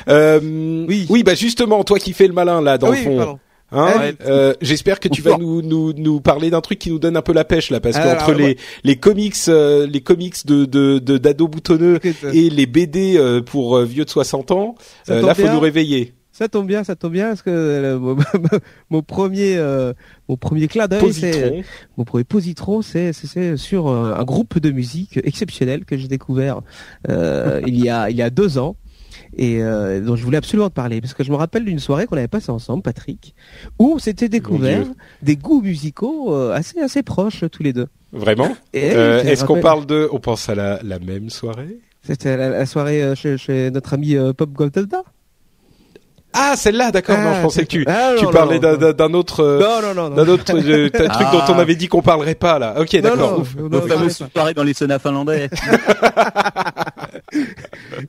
[0.09, 1.07] Euh, oui.
[1.09, 1.23] Oui.
[1.23, 3.39] bah justement, toi qui fais le malin là, dans Ah le oui, fond, pardon.
[3.73, 4.15] Hein, Ouais.
[4.27, 7.23] euh, j'espère que tu vas nous, nous nous parler d'un truc qui nous donne un
[7.23, 8.57] peu la pêche là, parce qu'entre les ouais.
[8.85, 11.99] les comics, euh, les comics de de de d'ado boutonneux
[12.33, 14.75] et les BD euh, pour euh, vieux de 60 ans,
[15.11, 15.55] euh, là faut bien.
[15.55, 16.13] nous réveiller.
[16.33, 18.17] Ça tombe bien, ça tombe bien parce que euh, mon,
[18.91, 19.95] mon premier euh,
[20.29, 21.65] mon premier clin d'œil c'est
[21.97, 26.61] mon premier positron c'est c'est- c'est sur un groupe de musique exceptionnel que j'ai découvert
[27.09, 28.77] euh, il y a il y a deux ans
[29.37, 32.07] et euh, dont je voulais absolument te parler parce que je me rappelle d'une soirée
[32.07, 33.35] qu'on avait passée ensemble Patrick
[33.79, 34.87] où on s'était découvert
[35.23, 37.87] des goûts musicaux euh, assez assez proches tous les deux.
[38.13, 38.49] Vraiment?
[38.73, 41.79] Et Euh, Est-ce qu'on parle de On pense à la la même soirée?
[42.03, 45.03] C'était la, la soirée euh, chez, chez notre ami euh, Pop Goldada
[46.39, 47.19] Ah, celle-là, d'accord.
[47.19, 49.41] non, Ah, je pensais que tu Ah, non, tu parlais non, d'un autre.
[49.41, 51.61] euh, non non non non d'un autre euh, truc dont on Ah.
[51.61, 52.75] avait dit qu'on parlerait pas là.
[52.79, 53.33] Ok, Non, d'accord.
[53.33, 53.57] non, ouf.
[53.57, 55.49] non, Nos fameuses soirées dans les saunas finlandais.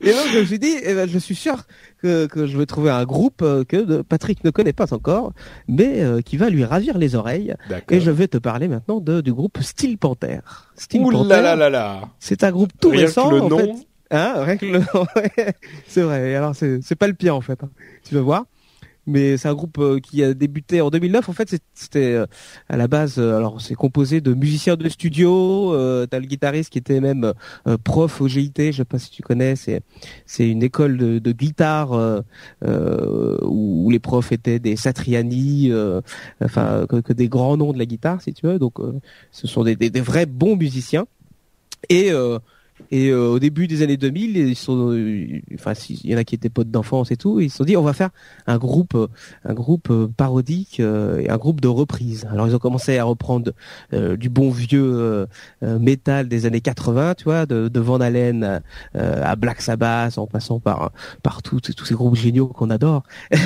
[0.02, 1.56] Et donc je me suis dit, eh ben, je suis sûr
[2.02, 5.32] que, que je vais trouver un groupe euh, que Patrick ne connaît pas encore,
[5.68, 7.56] mais euh, qui va lui ravir les oreilles.
[7.70, 7.98] D'accord.
[7.98, 10.40] Et je vais te parler maintenant de, du groupe Steel Panther.
[10.76, 12.02] Steel Ouh Panther, là là là là.
[12.20, 13.32] c'est un groupe tout Rien que récent.
[13.32, 13.58] le en nom.
[13.58, 13.87] fait.
[14.12, 15.54] Hein, rien que le nom, ouais.
[15.88, 16.36] c'est vrai.
[16.36, 17.62] Alors c'est pas le pire en fait.
[17.64, 17.70] hein.
[18.04, 18.46] Tu vas voir.
[19.10, 21.30] Mais c'est un groupe euh, qui a débuté en 2009.
[21.30, 22.26] En fait, c'était euh,
[22.68, 23.16] à la base.
[23.20, 25.74] euh, alors, c'est composé de musiciens de studio.
[25.74, 27.32] Euh, T'as le guitariste qui était même
[27.68, 28.52] euh, prof au GIT.
[28.58, 29.56] Je sais pas si tu connais.
[29.56, 29.80] C'est
[30.26, 31.92] c'est une école de, guitare
[32.62, 35.72] où, les profs étaient des Satriani,
[36.44, 38.60] enfin que, des grands noms de la guitare, si tu veux.
[38.60, 38.76] Donc,
[39.32, 41.08] ce sont des, des, des vrais bons musiciens.
[41.90, 42.12] Et
[42.92, 46.24] et euh, au début des années 2000, ils sont, euh, enfin, il y en a
[46.24, 48.10] qui étaient potes d'enfance et tout, ils se sont dit on va faire
[48.46, 49.08] un groupe, euh,
[49.44, 52.28] un groupe euh, parodique euh, et un groupe de reprises.
[52.32, 53.52] Alors ils ont commencé à reprendre
[53.94, 55.28] euh, du bon vieux
[55.62, 58.62] métal des années 80, tu vois, de, de Van Halen à,
[58.96, 60.92] euh, à Black Sabbath, en passant par
[61.24, 63.04] par tous tous ces groupes géniaux qu'on adore.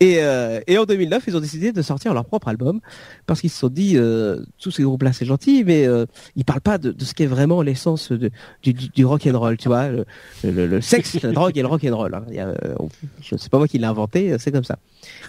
[0.00, 2.80] Et, euh, et en 2009, ils ont décidé de sortir leur propre album
[3.26, 6.04] parce qu'ils se sont dit euh, tous ces groupes-là c'est gentil, mais euh,
[6.36, 8.30] ils parlent pas de, de ce qu'est vraiment l'essence du,
[8.62, 10.04] du, du rock and roll, tu vois, le,
[10.44, 12.14] le, le sexe, la drogue et le rock and roll.
[12.14, 12.24] Hein.
[12.28, 12.90] Il y a, euh, on-
[13.22, 14.78] je sais pas moi qui l'ai inventé, c'est comme ça.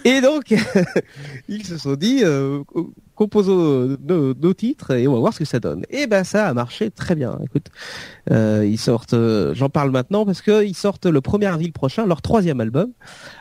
[0.04, 0.54] Et donc
[1.48, 2.62] ils se sont dit euh,
[3.14, 5.84] composons nos, nos titres et on va voir ce que ça donne.
[5.90, 7.38] Et ben ça a marché très bien.
[7.42, 7.68] Écoute,
[8.30, 12.06] euh, ils sortent, euh, j'en parle maintenant parce que ils sortent le 1er avril prochain
[12.06, 12.92] leur troisième album.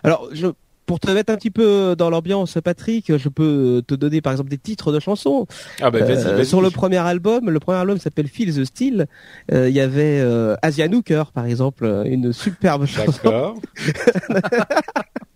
[0.04, 0.48] Alors je
[0.88, 4.50] pour te mettre un petit peu dans l'ambiance, Patrick, je peux te donner par exemple
[4.50, 5.46] des titres de chansons.
[5.82, 6.46] Ah bah vas-y, Euh, vas-y.
[6.46, 9.06] sur le premier album, le premier album s'appelle Feel the Steel.
[9.52, 13.12] Euh, Il y avait euh, Asia Nooker, par exemple, euh, une superbe chanson.
[13.24, 13.56] D'accord.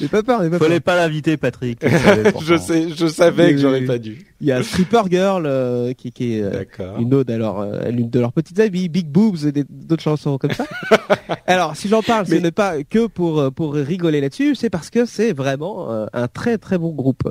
[0.00, 0.68] N'aie pas peur, n'aie pas peur.
[0.68, 1.80] Fallait pas l'inviter, Patrick.
[2.42, 4.26] je sais, je savais que j'aurais pas dû.
[4.40, 6.64] Il y a Stripper Girl, euh, qui, qui est euh,
[6.98, 10.36] une ode à leur, euh, l'une de leurs petites amies, Big Boobs et d'autres chansons
[10.38, 10.66] comme ça.
[11.46, 14.70] Alors, si j'en parle, ce Mais- n'est pas que pour euh, pour rigoler là-dessus, c'est
[14.70, 17.22] parce que c'est vraiment euh, un très très bon groupe.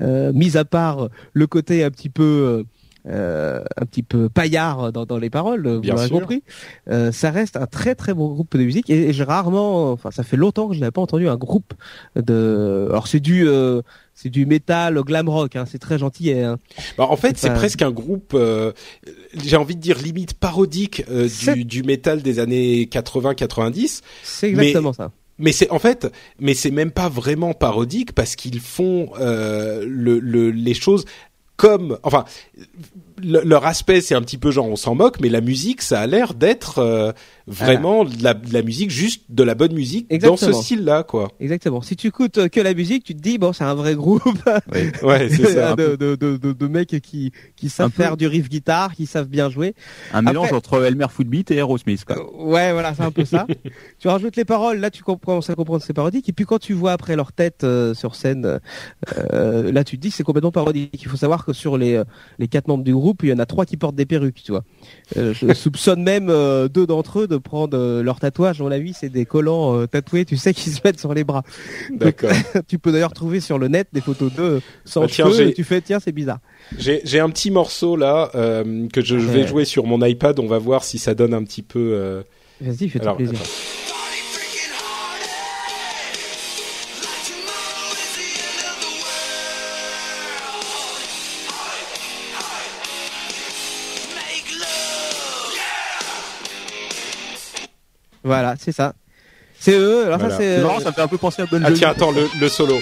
[0.00, 2.64] Euh, mis à part le côté un petit peu
[3.06, 6.18] un petit peu paillard dans, dans les paroles, vous sûr.
[6.20, 6.42] compris.
[6.88, 10.10] Euh, ça reste un très très bon groupe de musique et, et j'ai rarement, enfin
[10.10, 11.74] ça fait longtemps que je n'avais pas entendu un groupe
[12.16, 12.86] de.
[12.90, 13.82] Alors c'est du euh,
[14.14, 16.32] c'est du métal glam rock, hein, c'est très gentil.
[16.32, 16.58] Hein.
[16.96, 18.72] Bah, en fait, C'est pas- presque un groupe, euh,
[19.34, 24.02] j'ai envie de dire limite parodique euh, du, du métal des années 80-90.
[24.22, 25.10] C'est exactement ça.
[25.38, 26.06] Mais c'est en fait,
[26.38, 31.04] mais c'est même pas vraiment parodique parce qu'ils font euh, le, le, les choses
[31.56, 32.24] comme, enfin,
[33.22, 36.00] le- leur aspect c'est un petit peu genre on s'en moque, mais la musique ça
[36.00, 37.12] a l'air d'être euh,
[37.46, 41.30] vraiment de, la, de la musique juste de la bonne musique dans ce style-là quoi.
[41.40, 41.82] Exactement.
[41.82, 44.22] Si tu écoutes euh, que la musique, tu te dis bon, c'est un vrai groupe
[45.02, 45.74] Ouais, c'est ça.
[45.76, 48.02] de, de, de, de, de mecs qui qui savent Un peu.
[48.02, 49.74] faire du riff guitare, qui savent bien jouer.
[50.12, 52.16] Un mélange entre Elmer Footbeat et Aerosmith, quoi.
[52.18, 53.46] Euh, ouais, voilà, c'est un peu ça.
[53.98, 56.28] tu rajoutes les paroles, là tu comprends, ça comprendre c'est parodique.
[56.28, 58.60] Et puis quand tu vois après leur tête euh, sur scène,
[59.32, 61.00] euh, là tu te dis que c'est complètement parodique.
[61.02, 62.04] Il faut savoir que sur les euh,
[62.38, 64.52] les quatre membres du groupe, il y en a trois qui portent des perruques, tu
[64.52, 64.64] vois.
[65.16, 68.60] Euh, je soupçonne même euh, deux d'entre eux de prendre euh, leur tatouage.
[68.60, 71.24] À mon avis, c'est des collants euh, tatoués, tu sais, qui se mettent sur les
[71.24, 71.42] bras.
[71.90, 72.30] D'accord.
[72.68, 75.48] tu peux d'ailleurs trouver sur le net des photos d'eux sans Bah, tiens, cheveux.
[75.48, 76.38] et tu fais tiens, c'est bizarre.
[76.78, 79.46] J'ai j'ai un petit morceau là euh, que je vais Ouais.
[79.46, 80.38] jouer sur mon iPad.
[80.38, 81.90] On va voir si ça donne un petit peu.
[81.94, 82.22] euh,
[82.60, 83.34] Vas-y, fais-toi plaisir.
[83.38, 83.83] attends.
[98.24, 98.94] Voilà, c'est ça.
[99.58, 100.06] C'est eux.
[100.06, 100.34] Alors Voilà.
[100.34, 100.58] ça, c'est.
[100.62, 102.76] Marrant, ça me fait un peu penser à Bon Ah tiens, attends, le, le solo.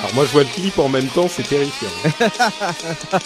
[0.00, 1.88] Alors moi je vois le clip en même temps, c'est terrifiant.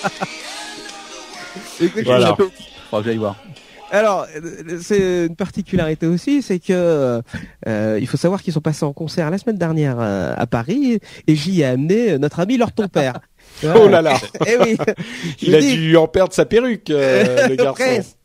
[2.05, 2.35] Voilà.
[2.35, 3.37] Faudra que j'aille voir.
[3.91, 7.23] Alors, euh, c'est une particularité aussi, c'est que
[7.69, 10.99] euh, il faut savoir qu'ils sont passés en concert la semaine dernière euh, à Paris
[11.27, 13.21] et j'y ai amené notre ami leur ton père.
[13.65, 14.77] Oh là là, Eh oui.
[15.43, 17.83] il a dû en perdre sa perruque, euh, le garçon.
[17.83, 18.16] Presque.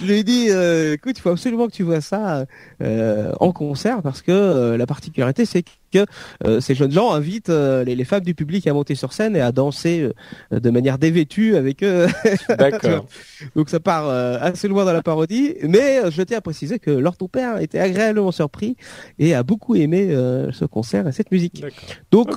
[0.00, 2.46] Je lui ai dit, euh, écoute, il faut absolument que tu vois ça
[2.82, 5.70] euh, en concert parce que euh, la particularité, c'est que
[6.58, 9.52] ces jeunes gens invitent les, les femmes du public à monter sur scène et à
[9.52, 10.10] danser
[10.50, 12.08] de manière dévêtue avec eux.
[12.48, 13.06] D'accord.
[13.54, 17.16] Donc ça part assez loin dans la parodie, mais je tiens à préciser que Lord
[17.16, 18.76] ton père était agréablement surpris
[19.20, 20.08] et a beaucoup aimé
[20.50, 21.64] ce concert et cette musique.
[22.10, 22.32] Donc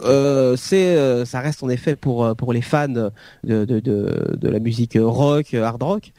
[0.55, 3.11] c'est ça reste en effet pour pour les fans de
[3.43, 6.11] de de, de la musique rock, hard rock,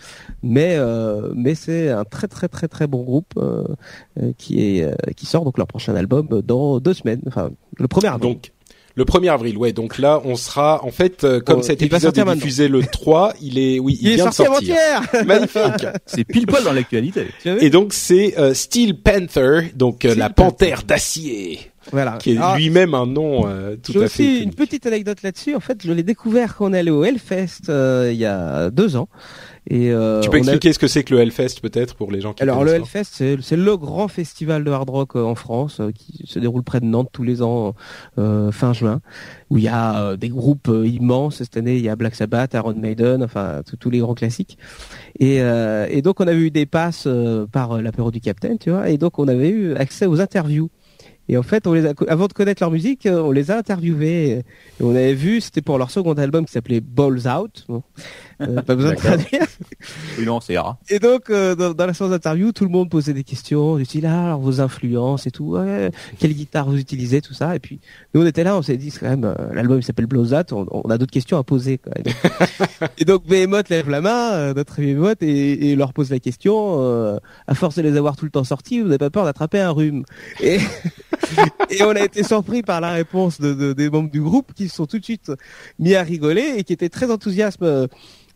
[0.43, 3.65] mais euh, mais c'est un très très très très bon groupe euh,
[4.21, 7.89] euh, qui est euh, qui sort donc leur prochain album dans deux semaines, enfin le
[7.89, 8.21] premier avril.
[8.35, 8.53] Donc
[8.97, 9.73] le 1er avril, ouais.
[9.73, 12.27] Donc là, on sera en fait euh, comme Oh, cet il va épisode sortir est
[12.27, 12.41] maintenant.
[12.41, 14.75] diffusé le 3, il est oui, il, il est vient de sorti sortir.
[14.97, 15.25] avant-hier.
[15.27, 15.87] Magnifique.
[16.05, 17.29] C'est pile poil dans l'actualité.
[17.45, 20.51] Et donc c'est euh, Steel Panther, donc euh, Steel la Panther.
[20.51, 21.61] panthère d'acier,
[21.93, 22.17] Voilà.
[22.19, 24.25] qui est Alors, lui-même un nom euh, tout J'ai à aussi fait.
[24.25, 24.57] une iconique.
[24.57, 25.55] petite anecdote là-dessus.
[25.55, 28.69] En fait, je l'ai découvert quand on est allé au Hellfest euh, il y a
[28.71, 29.09] deux ans.
[29.71, 32.23] Et euh, Tu peux a- expliquer ce que c'est que le Hellfest peut-être pour les
[32.23, 33.05] gens qui Alors le Hellfest,
[33.43, 36.81] c'est le grand festival de hard rock euh, en France euh, qui se déroule près
[36.81, 37.75] de Nantes tous les ans
[38.17, 39.01] euh, fin juin,
[39.51, 41.37] où il y a euh, des groupes immenses.
[41.37, 44.57] Cette année, il y a Black Sabbath, Iron Maiden, enfin tous- les grands classiques.
[45.19, 48.71] Et, euh, et donc on avait eu des passes euh, par l'apéro du Capitaine, tu
[48.71, 48.89] vois.
[48.89, 50.71] Et donc on avait eu accès aux interviews.
[51.31, 54.29] Et en fait, on les a, avant de connaître leur musique, on les a interviewés.
[54.31, 54.43] Et, et
[54.83, 57.67] on avait vu, c'était pour leur second album qui s'appelait Balls Out.
[58.41, 59.47] Euh, pas besoin de traduire.
[60.19, 60.77] Oui, non, c'est rare.
[60.89, 63.77] Et donc, euh, dans, dans la séance d'interview, tout le monde posait des questions.
[63.77, 65.57] Du style, ah, alors vos influences et tout.
[65.57, 67.57] Ouais, quelle guitare vous utilisez, tout ça.
[67.57, 67.81] Et puis,
[68.15, 70.45] nous, on était là, on s'est dit, c'est quand même, euh, l'album il s'appelle Blowzat,
[70.53, 71.81] on, on a d'autres questions à poser.
[71.97, 72.15] Et donc,
[72.99, 76.77] et donc, Behemoth lève la main, euh, notre Behemoth, et, et leur pose la question.
[76.81, 79.59] euh, à force de les avoir tout le temps sortis, vous n'avez pas peur d'attraper
[79.61, 80.05] un rhume
[80.41, 80.59] et,
[81.71, 84.69] et on a été surpris par la réponse de, de- des membres du groupe qui
[84.69, 85.33] se sont tout de suite
[85.79, 87.59] mis à rigoler et qui étaient très enthousiastes.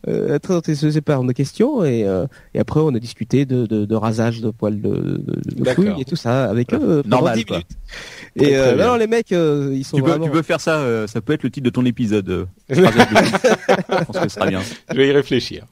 [0.09, 3.85] Euh, très enthousiasmés par nos questions et, euh, et après on a discuté de, de,
[3.85, 7.37] de rasage de poils de, de, fouilles et tout ça avec eux euh, pendant Normal,
[7.37, 7.61] 10 quoi.
[8.37, 10.25] Très, Et très non, les mecs euh, ils sont Tu peux, vraiment...
[10.27, 12.29] tu peux faire ça, euh, ça peut être le titre de ton épisode.
[12.29, 12.47] euh.
[12.71, 14.61] Je pense que ce sera bien.
[14.91, 15.67] Je vais y réfléchir.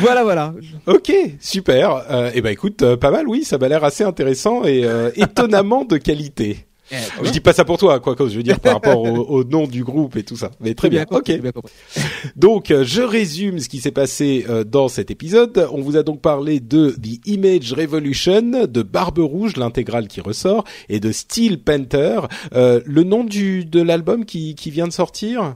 [0.00, 0.52] voilà voilà
[0.86, 2.02] Ok, super.
[2.10, 5.10] Euh, et ben écoute, euh, pas mal, oui, ça m'a l'air assez intéressant et euh,
[5.16, 6.66] étonnamment de qualité.
[6.90, 9.44] Je dis pas ça pour toi, quoi que je veux dire par rapport au, au
[9.44, 10.50] nom du groupe et tout ça.
[10.60, 11.04] Mais très bien.
[11.10, 11.30] Ok.
[11.40, 11.52] bien.
[12.36, 15.68] Donc, euh, je résume ce qui s'est passé euh, dans cet épisode.
[15.72, 20.64] On vous a donc parlé de The Image Revolution, de Barbe Rouge, l'intégrale qui ressort,
[20.88, 22.20] et de Steel Panther.
[22.54, 25.54] Euh, le nom du de l'album qui, qui vient de sortir,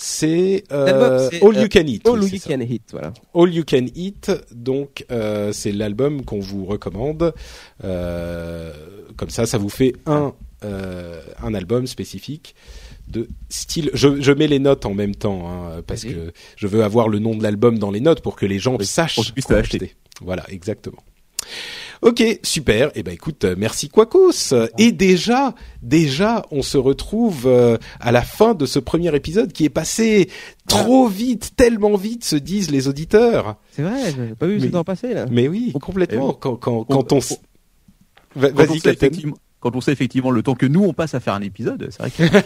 [0.00, 2.08] c'est euh, All You Can Eat.
[2.08, 2.38] All oui, You.
[2.46, 4.30] Can Hit voilà All You Can Eat.
[4.52, 7.34] Donc, euh, c'est l'album qu'on vous recommande.
[7.84, 8.72] Euh,
[9.16, 10.32] comme ça, ça vous fait un
[10.64, 12.54] euh, un album spécifique
[13.08, 13.90] de style.
[13.94, 17.18] Je, je mets les notes en même temps hein, parce que je veux avoir le
[17.18, 19.54] nom de l'album dans les notes pour que les gens Oui, sachent l'acheter.
[19.54, 19.94] acheter.
[20.20, 21.02] Voilà, exactement.
[22.02, 22.90] Ok, super.
[22.94, 24.54] Eh ben écoute, euh, merci Quacos.
[24.78, 29.64] Et déjà, déjà, on se retrouve euh, à la fin de ce premier épisode qui
[29.66, 30.30] est passé
[30.66, 33.56] trop vite, tellement vite, se disent les auditeurs.
[33.72, 36.32] c'est vrai j'ai pas vu Mais- ce temps passer là Mais oui, complètement.
[36.32, 38.80] Quand, quand, On- quand on, on, vas-y,
[39.60, 41.98] quand on sait effectivement le temps que nous on passe à faire un épisode, c'est
[42.00, 42.38] vrai que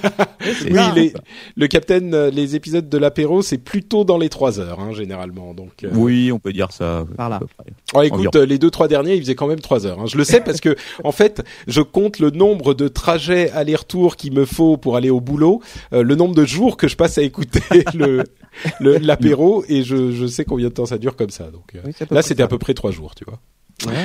[0.60, 1.12] c'est Oui, rare, les,
[1.56, 5.54] le Captain, euh, les épisodes de l'apéro, c'est plutôt dans les trois heures, hein, généralement.
[5.54, 7.04] Donc, euh, Oui, on peut dire ça.
[7.16, 7.40] Par là.
[7.94, 8.30] Oh, écoute, Environ.
[8.36, 10.00] euh, les deux trois derniers, ils faisaient quand même trois heures.
[10.00, 10.06] hein.
[10.06, 10.74] Je le sais parce que
[11.04, 15.20] en fait, je compte le nombre de trajets aller-retour qu'il me faut pour aller au
[15.20, 17.60] boulot, euh, le nombre de jours que je passe à écouter
[17.94, 18.24] le
[18.80, 21.50] le- l'apéro, et je, je sais combien de temps ça dure comme ça.
[21.50, 22.44] Donc euh, Oui, c'est à peu là, près c'était ça.
[22.44, 23.40] à peu près trois jours, tu vois.
[23.86, 23.98] Ouais.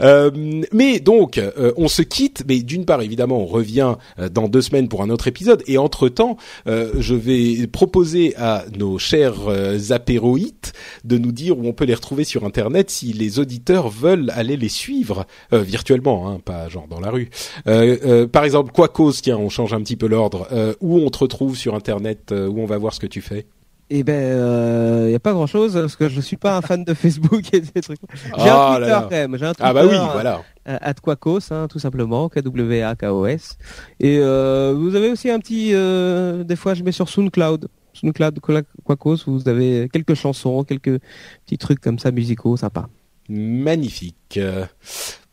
[0.00, 0.30] Euh,
[0.72, 2.44] mais donc, euh, on se quitte.
[2.48, 5.62] Mais d'une part, évidemment, on revient euh, dans deux semaines pour un autre épisode.
[5.66, 10.72] Et entre temps, je vais proposer à nos chers euh, apéroïtes
[11.04, 14.56] de nous dire où on peut les retrouver sur Internet si les auditeurs veulent aller
[14.56, 17.30] les suivre euh, virtuellement, hein, pas genre dans la rue.
[17.66, 20.48] Euh, euh, par exemple, Quacos, tiens, on change un petit peu l'ordre.
[20.52, 23.20] Euh, où on te retrouve sur Internet euh, Où on va voir ce que tu
[23.20, 23.46] fais?
[23.94, 26.82] Et ben, il n'y a pas grand chose parce que je suis pas un fan
[26.82, 28.00] de Facebook et des trucs.
[28.14, 29.00] J'ai Ah un là Twitter là.
[29.02, 29.36] quand même.
[29.36, 29.64] J'ai un Twitter.
[29.68, 30.42] Ah bah oui, voilà.
[30.68, 33.58] euh, at Quacos, hein, tout simplement, K-W-A-K-O-S.
[34.00, 37.68] Et euh, vous avez aussi un petit, euh, des fois je mets sur SoundCloud.
[37.92, 38.40] SoundCloud
[38.86, 40.98] Quacos, vous avez quelques chansons, quelques
[41.44, 42.88] petits trucs comme ça musicaux, sympa.
[43.28, 44.38] Magnifique.
[44.38, 44.64] Euh,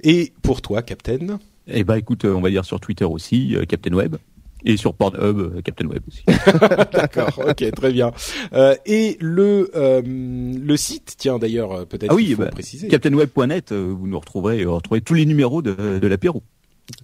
[0.03, 1.39] Et pour toi, Captain?
[1.67, 4.17] Eh ben écoute, euh, on va dire sur Twitter aussi, euh, Captain Web.
[4.65, 6.23] Et sur Pornhub, euh, Captain Web aussi.
[6.93, 8.11] D'accord, ok, très bien.
[8.53, 12.87] Euh, et le euh, le site, tiens d'ailleurs, euh, peut-être Ah oui, faut bah, préciser.
[12.89, 16.43] CaptainWeb.net, euh, vous nous retrouverez, euh, retrouverez tous les numéros de, de l'apéro.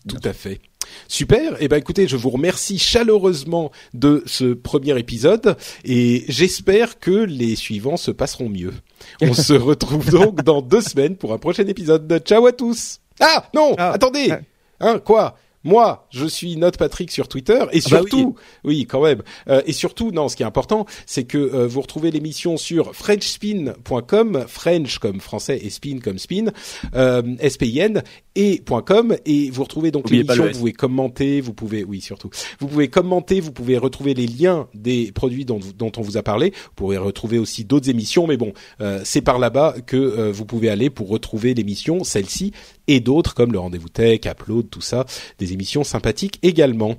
[0.07, 0.59] Tout à fait.
[1.07, 1.55] Super.
[1.59, 7.55] Eh ben écoutez, je vous remercie chaleureusement de ce premier épisode et j'espère que les
[7.55, 8.73] suivants se passeront mieux.
[9.21, 12.21] On se retrouve donc dans deux semaines pour un prochain épisode.
[12.25, 12.99] Ciao à tous.
[13.19, 13.91] Ah non, Ah.
[13.91, 14.33] attendez.
[14.79, 15.37] Hein quoi?
[15.65, 17.81] Moi, je suis Note Patrick sur Twitter et Ah bah oui.
[18.09, 18.85] surtout, oui.
[18.87, 22.11] quand même, Euh, et surtout, non, ce qui est important, c'est que euh, vous retrouvez
[22.11, 26.51] l'émission sur frenchspin.com, French comme français et spin comme spin,
[26.95, 28.03] euh, S-P-I-N
[28.35, 32.67] et .com et vous retrouvez donc l'émission, vous pouvez commenter, vous pouvez, oui surtout, vous
[32.67, 36.51] pouvez commenter, vous pouvez retrouver les liens des produits dont, dont on vous a parlé,
[36.51, 40.45] vous pourrez retrouver aussi d'autres émissions, mais bon, euh, c'est par là-bas que euh, vous
[40.45, 42.51] pouvez aller pour retrouver l'émission, celle-ci
[42.87, 45.05] et d'autres comme le rendez-vous tech, Upload, tout ça,
[45.39, 46.95] des émissions sympathiques également.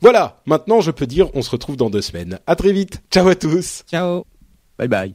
[0.00, 2.38] Voilà, maintenant je peux dire on se retrouve dans deux semaines.
[2.46, 4.24] À très vite, ciao à tous Ciao.
[4.76, 5.14] Bye bye.